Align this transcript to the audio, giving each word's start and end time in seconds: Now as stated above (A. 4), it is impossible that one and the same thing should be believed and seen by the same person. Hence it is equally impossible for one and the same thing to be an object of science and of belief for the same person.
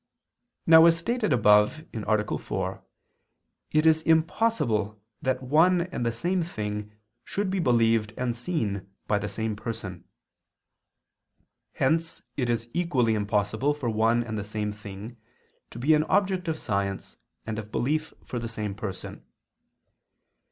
Now 0.65 0.87
as 0.87 0.97
stated 0.97 1.31
above 1.31 1.83
(A. 1.93 2.37
4), 2.39 2.83
it 3.69 3.85
is 3.85 4.01
impossible 4.01 4.99
that 5.21 5.43
one 5.43 5.81
and 5.81 6.03
the 6.03 6.11
same 6.11 6.41
thing 6.41 6.91
should 7.23 7.51
be 7.51 7.59
believed 7.59 8.11
and 8.17 8.35
seen 8.35 8.89
by 9.05 9.19
the 9.19 9.29
same 9.29 9.55
person. 9.55 10.05
Hence 11.73 12.23
it 12.35 12.49
is 12.49 12.67
equally 12.73 13.13
impossible 13.13 13.75
for 13.75 13.91
one 13.91 14.23
and 14.23 14.39
the 14.39 14.43
same 14.43 14.71
thing 14.71 15.17
to 15.69 15.77
be 15.77 15.93
an 15.93 16.05
object 16.05 16.47
of 16.47 16.57
science 16.57 17.17
and 17.45 17.59
of 17.59 17.71
belief 17.71 18.11
for 18.25 18.39
the 18.39 18.49
same 18.49 18.73
person. 18.73 19.23